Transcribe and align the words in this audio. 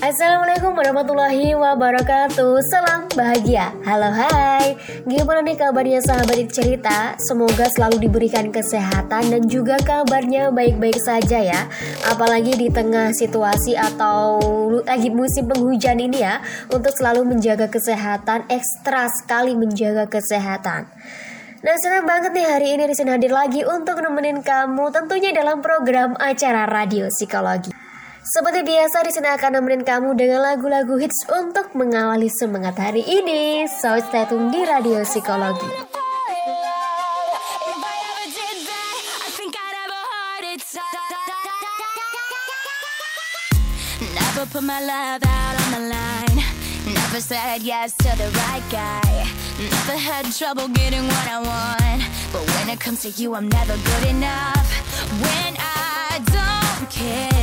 Assalamualaikum 0.00 0.72
warahmatullahi 0.80 1.52
wabarakatuh. 1.52 2.56
Salam 2.72 3.04
bahagia. 3.12 3.68
Halo 3.84 4.08
hai. 4.08 4.72
Gimana 5.04 5.44
nih 5.44 5.60
kabarnya 5.60 6.00
sahabat 6.00 6.40
cerita? 6.48 7.20
Semoga 7.28 7.68
selalu 7.68 8.08
diberikan 8.08 8.48
kesehatan 8.48 9.28
Dan 9.28 9.44
juga 9.44 9.76
kabarnya 9.76 10.56
baik-baik 10.56 10.96
saja 11.04 11.44
ya. 11.44 11.68
Apalagi 12.08 12.56
di 12.56 12.72
tengah 12.72 13.12
situasi 13.12 13.76
atau 13.76 14.40
Lagi 14.88 15.12
musim 15.12 15.52
penghujan 15.52 16.00
ini 16.00 16.24
ya 16.24 16.40
Untuk 16.72 16.96
selalu 16.96 17.36
menjaga 17.36 17.68
kesehatan 17.68 18.48
Ekstra 18.48 19.04
sekali 19.12 19.52
menjaga 19.52 20.08
kesehatan. 20.08 20.88
Nah 21.60 21.76
senang 21.76 22.08
banget 22.08 22.32
nih 22.32 22.48
hari 22.48 22.72
ini 22.72 22.88
Rizin 22.88 23.12
hadir 23.12 23.36
lagi 23.36 23.68
untuk 23.68 24.00
nemenin 24.00 24.40
kamu 24.40 24.96
tentunya 24.96 25.28
dalam 25.36 25.60
program 25.60 26.16
acara 26.16 26.64
radio 26.64 27.04
psikologi. 27.12 27.89
Seperti 28.20 28.60
biasa 28.68 29.00
di 29.00 29.10
sini 29.16 29.32
akan 29.32 29.50
nemenin 29.56 29.80
kamu 29.80 30.12
dengan 30.12 30.44
lagu-lagu 30.44 31.00
hits 31.00 31.24
untuk 31.32 31.72
mengawali 31.72 32.28
semangat 32.28 32.76
hari 32.76 33.00
ini. 33.00 33.64
So 33.64 33.96
stay 33.96 34.28
tune 34.28 34.52
di 34.52 34.60
Radio 34.60 35.00
Psikologi. 35.08 35.64
Never 44.12 44.44
put 44.52 44.64
my 44.68 44.84
love 44.84 45.24
out 45.24 45.54
on 45.56 45.68
the 45.72 45.82
line. 45.88 46.38
Never 46.92 47.24
said 47.24 47.64
yes 47.64 47.96
to 48.04 48.10
the 48.20 48.28
right 48.36 48.66
guy. 48.68 49.24
Never 49.56 49.96
had 49.96 50.28
trouble 50.36 50.68
getting 50.68 51.08
what 51.08 51.24
I 51.24 51.40
want. 51.40 52.04
But 52.36 52.44
when 52.52 52.68
it 52.68 52.84
comes 52.84 53.00
to 53.08 53.10
you, 53.16 53.32
I'm 53.32 53.48
never 53.48 53.80
good 53.80 54.04
enough. 54.12 54.68
When 55.24 55.56
I 55.56 56.20
don't 56.28 56.84
care 56.92 57.39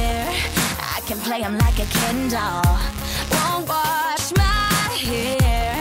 can 1.07 1.19
play 1.19 1.39
them 1.39 1.57
like 1.59 1.79
a 1.79 1.85
Ken 1.85 2.27
doll. 2.27 2.79
Won't 3.31 3.69
wash 3.69 4.35
my 4.35 4.91
hair, 4.99 5.73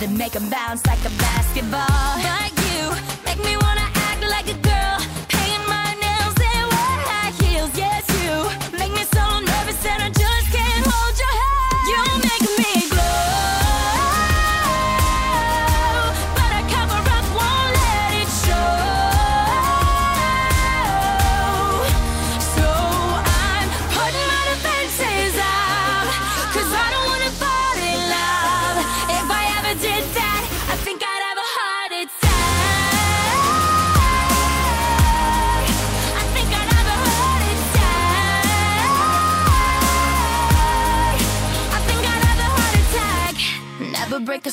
then 0.00 0.16
make 0.16 0.32
them 0.32 0.48
bounce 0.48 0.86
like 0.86 1.04
a 1.04 1.10
basketball. 1.18 2.59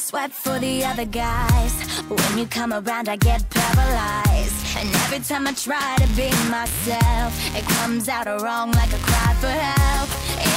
Sweat 0.07 0.31
for 0.31 0.57
the 0.59 0.85
other 0.85 1.03
guys. 1.03 1.73
When 2.07 2.37
you 2.37 2.45
come 2.45 2.71
around, 2.71 3.09
I 3.09 3.17
get 3.17 3.43
paralyzed. 3.49 4.55
And 4.77 4.87
every 5.03 5.19
time 5.19 5.45
I 5.45 5.51
try 5.51 5.95
to 5.97 6.07
be 6.15 6.29
myself, 6.49 7.31
it 7.53 7.65
comes 7.77 8.07
out 8.07 8.25
wrong 8.41 8.71
like 8.71 8.93
a 8.93 9.01
cry 9.07 9.33
for 9.41 9.55
help. 9.69 10.09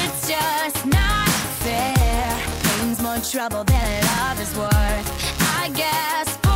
It's 0.02 0.28
just 0.28 0.86
not 0.86 1.28
fair. 1.64 2.30
Pain's 2.62 3.02
more 3.02 3.18
trouble 3.18 3.64
than 3.64 4.04
love 4.12 4.40
is 4.40 4.56
worth. 4.56 5.08
I 5.62 5.68
guess. 5.74 6.49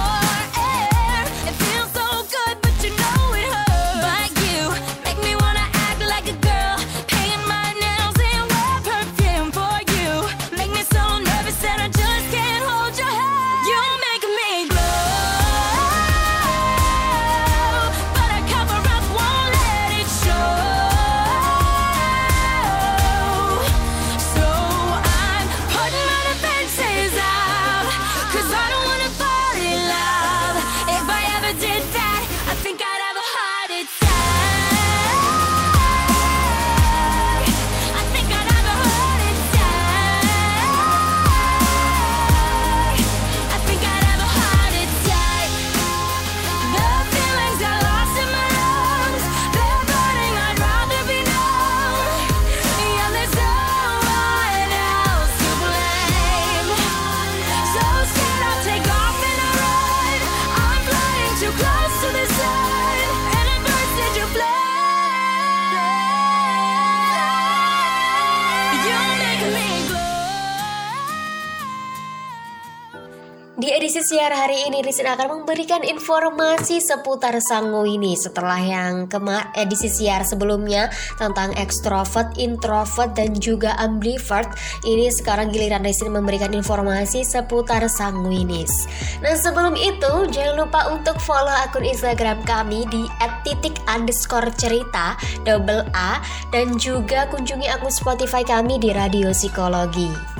Edisi 73.70 74.02
siar 74.02 74.34
hari 74.34 74.66
ini 74.66 74.82
Rizin 74.82 75.06
akan 75.06 75.40
memberikan 75.40 75.80
informasi 75.86 76.82
seputar 76.82 77.38
Sanguini 77.38 78.18
setelah 78.18 78.58
yang 78.58 79.06
kemar 79.06 79.54
edisi 79.54 79.86
siar 79.86 80.26
sebelumnya 80.26 80.90
tentang 81.22 81.54
extrovert, 81.54 82.34
introvert 82.34 83.14
dan 83.14 83.38
juga 83.38 83.78
ambivert. 83.78 84.52
Ini 84.82 85.06
sekarang 85.14 85.54
giliran 85.54 85.86
Rizin 85.86 86.10
memberikan 86.10 86.50
informasi 86.50 87.22
seputar 87.22 87.86
Sanguinis. 87.86 88.90
Nah 89.22 89.38
sebelum 89.38 89.78
itu 89.78 90.26
jangan 90.34 90.66
lupa 90.66 90.90
untuk 90.90 91.16
follow 91.22 91.54
akun 91.64 91.86
Instagram 91.86 92.42
kami 92.42 92.84
di 92.90 93.06
@titik 93.46 93.78
underscore 93.86 94.50
cerita 94.58 95.14
double 95.46 95.86
A 95.94 96.18
dan 96.50 96.74
juga 96.74 97.30
kunjungi 97.30 97.70
akun 97.70 97.94
Spotify 97.94 98.42
kami 98.42 98.82
di 98.82 98.90
Radio 98.90 99.30
Psikologi. 99.30 100.33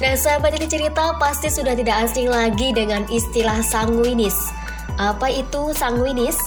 Nah 0.00 0.16
sahabat 0.16 0.56
ini 0.56 0.64
cerita 0.64 1.12
pasti 1.20 1.52
sudah 1.52 1.76
tidak 1.76 2.08
asing 2.08 2.32
lagi 2.32 2.72
dengan 2.72 3.04
istilah 3.12 3.60
sanguinis 3.60 4.32
Apa 4.96 5.28
itu 5.28 5.76
sanguinis? 5.76 6.40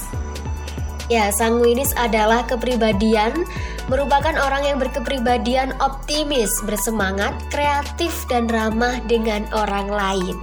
Ya, 1.05 1.29
sanguinis 1.29 1.93
adalah 1.93 2.49
kepribadian 2.49 3.45
merupakan 3.91 4.35
orang 4.39 4.63
yang 4.67 4.77
berkepribadian 4.79 5.75
optimis, 5.83 6.51
bersemangat, 6.63 7.35
kreatif, 7.51 8.13
dan 8.31 8.47
ramah 8.47 8.99
dengan 9.09 9.43
orang 9.51 9.91
lain. 9.91 10.35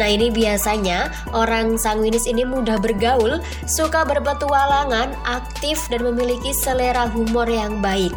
Nah, 0.00 0.08
ini 0.08 0.32
biasanya 0.32 1.12
orang 1.36 1.76
sanguinis 1.76 2.24
ini 2.24 2.44
mudah 2.44 2.80
bergaul, 2.80 3.40
suka 3.68 4.04
berpetualangan, 4.08 5.12
aktif, 5.24 5.88
dan 5.92 6.04
memiliki 6.06 6.52
selera 6.56 7.08
humor 7.10 7.48
yang 7.48 7.84
baik. 7.84 8.12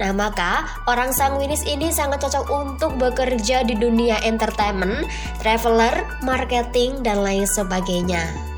Nah, 0.00 0.16
maka 0.16 0.64
orang 0.88 1.12
sanguinis 1.12 1.60
ini 1.68 1.92
sangat 1.92 2.24
cocok 2.24 2.46
untuk 2.48 2.96
bekerja 2.96 3.68
di 3.68 3.76
dunia 3.76 4.16
entertainment, 4.24 5.04
traveler, 5.44 5.92
marketing, 6.24 7.04
dan 7.04 7.20
lain 7.20 7.44
sebagainya. 7.44 8.50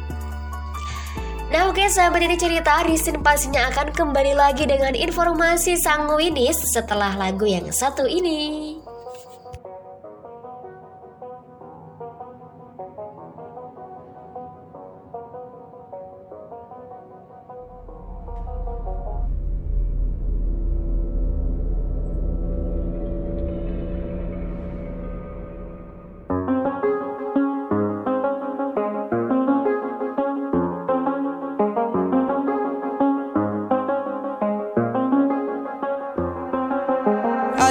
Nah 1.53 1.69
oke 1.69 1.85
sahabat 1.85 2.25
ini 2.25 2.41
cerita 2.41 2.81
Rizin 2.81 3.21
pastinya 3.21 3.69
akan 3.69 3.93
kembali 3.93 4.33
lagi 4.33 4.65
dengan 4.65 4.97
informasi 4.97 5.77
sanguinis 5.77 6.57
setelah 6.73 7.13
lagu 7.13 7.45
yang 7.45 7.69
satu 7.69 8.09
ini 8.09 8.81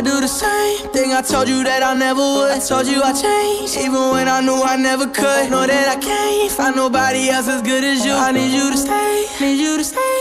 I 0.02 0.04
do 0.04 0.20
the 0.20 0.28
same 0.28 0.90
thing 0.90 1.14
I 1.14 1.22
told 1.22 1.48
you 1.48 1.64
that 1.64 1.84
I 1.84 1.94
never 1.94 2.22
would. 2.22 2.50
I 2.50 2.58
told 2.58 2.88
you 2.88 3.04
I 3.04 3.14
changed, 3.14 3.78
even 3.78 4.10
when 4.10 4.28
I 4.28 4.42
knew 4.42 4.58
I 4.58 4.76
never 4.76 5.06
could. 5.06 5.52
Know 5.52 5.68
that 5.68 5.88
I 5.96 5.98
can't 6.02 6.52
find 6.52 6.76
nobody 6.76 7.30
else 7.30 7.48
as 7.48 7.62
good 7.62 7.84
as 7.84 8.04
you. 8.04 8.12
I 8.12 8.32
need 8.32 8.50
you 8.50 8.72
to 8.72 8.78
stay, 8.78 9.28
need 9.40 9.62
you 9.62 9.78
to 9.78 9.84
stay. 9.84 10.18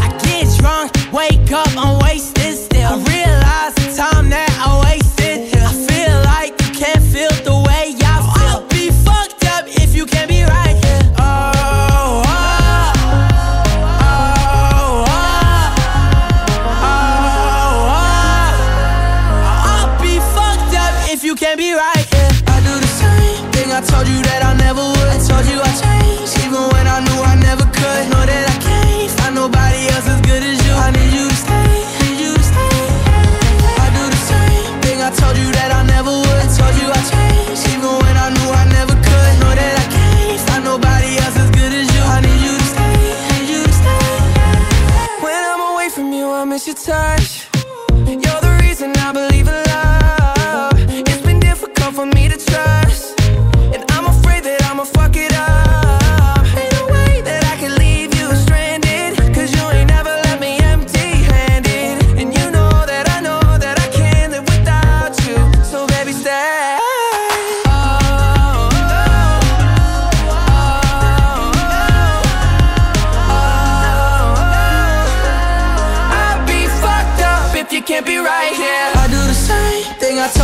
I 0.00 0.08
get 0.24 0.48
drunk, 0.56 0.88
wake 1.12 1.52
up, 1.52 1.68
I'm 1.76 2.00
wasted 2.00 2.56
still. 2.56 2.88
I 2.88 2.96
realize 3.12 3.74
the 3.76 3.92
time 3.92 4.30
that 4.30 4.51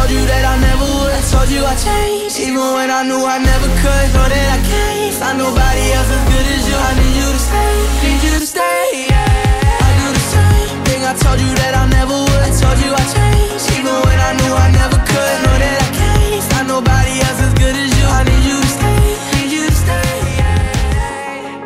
told 0.09 0.21
you 0.21 0.25
that 0.25 0.41
I 0.41 0.57
never 0.57 0.89
would. 0.89 1.13
I 1.13 1.21
told 1.29 1.53
you 1.53 1.61
I 1.69 1.77
changed, 1.77 2.41
even 2.41 2.65
when 2.73 2.89
I 2.89 3.05
knew 3.05 3.21
I 3.29 3.37
never 3.45 3.69
could. 3.77 4.07
Know 4.17 4.25
that 4.25 4.49
I 4.57 4.59
can't 4.65 5.13
find 5.21 5.37
nobody 5.37 5.85
else 5.93 6.09
as 6.09 6.25
good 6.33 6.49
as 6.49 6.65
you. 6.65 6.77
I 6.81 6.93
need 6.97 7.13
you 7.21 7.29
to 7.29 7.41
stay, 7.45 7.77
need 8.01 8.21
you 8.25 8.35
to 8.41 8.49
stay. 8.49 9.05
Yeah. 9.13 9.85
I 9.85 9.91
do 10.01 10.09
the 10.09 10.25
same 10.33 10.81
thing 10.89 11.05
I 11.05 11.13
told 11.13 11.37
you 11.37 11.53
that 11.61 11.77
I 11.77 11.85
never 11.93 12.17
would. 12.25 12.41
I 12.41 12.49
told 12.57 12.79
you 12.81 12.89
I 12.89 13.05
changed, 13.13 13.69
even 13.77 13.93
when 13.93 14.17
I 14.17 14.33
knew 14.33 14.53
I 14.57 14.69
never 14.81 14.97
could. 14.97 15.37
Know 15.45 15.57
that 15.61 15.77
I 15.77 15.89
can't 15.93 16.41
find 16.57 16.67
nobody 16.73 17.15
else 17.29 17.41
as 17.45 17.53
good 17.61 17.77
as 17.77 17.93
you. 17.93 18.07
I 18.09 18.25
need 18.25 18.45
you 18.49 18.59
to 18.65 18.71
stay, 18.81 19.13
need 19.37 19.51
you 19.53 19.65
to 19.69 19.77
stay. 19.77 20.09
Yeah. 20.41 21.61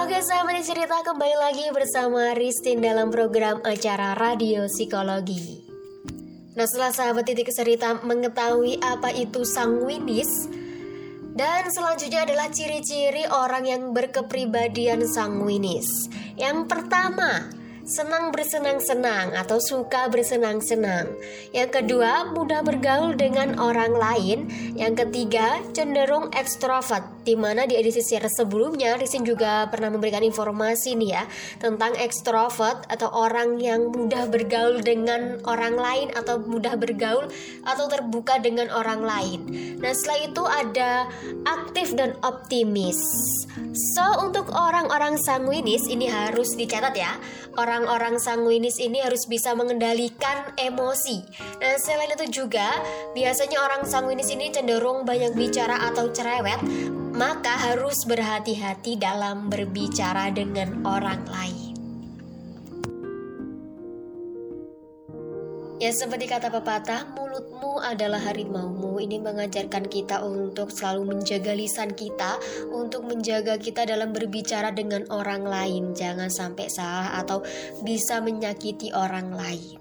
Oke 0.00 0.16
sahabat 0.24 0.64
cerita 0.64 0.96
kembali 1.04 1.36
lagi 1.36 1.68
bersama 1.68 2.32
Ristin 2.32 2.80
dalam 2.80 3.12
program 3.12 3.60
acara 3.60 4.16
Radio 4.16 4.64
Psikologi 4.72 5.59
Nah 6.50 6.66
setelah 6.66 6.90
sahabat 6.90 7.30
titik 7.30 7.54
cerita 7.54 7.94
mengetahui 8.02 8.82
apa 8.82 9.14
itu 9.14 9.46
sanguinis 9.46 10.50
Dan 11.30 11.70
selanjutnya 11.70 12.26
adalah 12.26 12.50
ciri-ciri 12.50 13.30
orang 13.30 13.70
yang 13.70 13.82
berkepribadian 13.94 15.06
sanguinis 15.06 16.10
Yang 16.34 16.66
pertama 16.66 17.59
senang 17.90 18.30
bersenang-senang 18.30 19.34
atau 19.34 19.58
suka 19.58 20.06
bersenang-senang. 20.06 21.10
Yang 21.50 21.82
kedua, 21.82 22.30
mudah 22.30 22.62
bergaul 22.62 23.18
dengan 23.18 23.58
orang 23.58 23.90
lain. 23.90 24.46
Yang 24.78 25.06
ketiga, 25.06 25.58
cenderung 25.74 26.30
ekstrovert. 26.30 27.02
Di 27.26 27.34
mana 27.34 27.66
di 27.66 27.74
edisi 27.74 28.00
sebelumnya, 28.00 28.94
Risin 28.96 29.26
juga 29.26 29.66
pernah 29.68 29.90
memberikan 29.90 30.22
informasi 30.22 30.96
nih 30.96 31.10
ya 31.20 31.24
tentang 31.58 31.92
ekstrovert 31.98 32.86
atau 32.88 33.10
orang 33.12 33.58
yang 33.60 33.90
mudah 33.90 34.30
bergaul 34.30 34.80
dengan 34.80 35.42
orang 35.44 35.76
lain 35.76 36.08
atau 36.14 36.38
mudah 36.40 36.78
bergaul 36.78 37.26
atau 37.66 37.84
terbuka 37.90 38.38
dengan 38.38 38.70
orang 38.70 39.02
lain. 39.02 39.40
Nah, 39.82 39.92
setelah 39.92 40.18
itu 40.24 40.42
ada 40.46 40.92
aktif 41.44 41.92
dan 41.98 42.14
optimis. 42.22 43.02
So, 43.98 44.06
untuk 44.22 44.48
orang-orang 44.54 45.18
sanguinis 45.20 45.90
ini 45.90 46.06
harus 46.06 46.54
dicatat 46.54 46.94
ya. 46.94 47.18
Orang-orang 47.80 48.20
sanguinis 48.20 48.76
ini 48.76 49.00
harus 49.00 49.24
bisa 49.24 49.56
mengendalikan 49.56 50.52
emosi. 50.60 51.24
Nah, 51.64 51.80
selain 51.80 52.12
itu 52.12 52.44
juga, 52.44 52.76
biasanya 53.16 53.56
orang 53.56 53.88
sanguinis 53.88 54.28
ini 54.28 54.52
cenderung 54.52 55.08
banyak 55.08 55.32
bicara 55.32 55.88
atau 55.88 56.12
cerewet, 56.12 56.60
maka 57.16 57.72
harus 57.72 58.04
berhati-hati 58.04 59.00
dalam 59.00 59.48
berbicara 59.48 60.28
dengan 60.28 60.84
orang 60.84 61.24
lain. 61.24 61.69
Ya 65.80 65.88
seperti 65.96 66.28
kata 66.28 66.52
pepatah, 66.52 67.08
mulutmu 67.16 67.80
adalah 67.80 68.20
harimaumu. 68.20 69.00
Ini 69.00 69.16
mengajarkan 69.16 69.88
kita 69.88 70.20
untuk 70.20 70.68
selalu 70.68 71.16
menjaga 71.16 71.56
lisan 71.56 71.96
kita, 71.96 72.36
untuk 72.68 73.08
menjaga 73.08 73.56
kita 73.56 73.88
dalam 73.88 74.12
berbicara 74.12 74.76
dengan 74.76 75.08
orang 75.08 75.40
lain. 75.40 75.96
Jangan 75.96 76.28
sampai 76.28 76.68
salah 76.68 77.16
atau 77.16 77.40
bisa 77.80 78.20
menyakiti 78.20 78.92
orang 78.92 79.32
lain. 79.32 79.80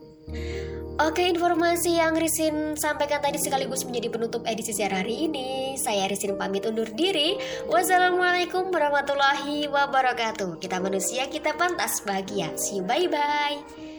Oke, 1.04 1.28
informasi 1.28 2.00
yang 2.00 2.16
Risin 2.16 2.80
sampaikan 2.80 3.20
tadi 3.20 3.36
sekaligus 3.36 3.84
menjadi 3.84 4.08
penutup 4.08 4.48
edisi 4.48 4.72
siaran 4.72 5.04
hari 5.04 5.28
ini. 5.28 5.76
Saya 5.76 6.08
Risin 6.08 6.40
pamit 6.40 6.64
undur 6.64 6.88
diri. 6.96 7.36
Wassalamualaikum 7.68 8.72
warahmatullahi 8.72 9.68
wabarakatuh. 9.68 10.64
Kita 10.64 10.80
manusia, 10.80 11.28
kita 11.28 11.60
pantas 11.60 12.04
bahagia. 12.08 12.56
See 12.56 12.80
you, 12.80 12.88
bye-bye. 12.88 13.99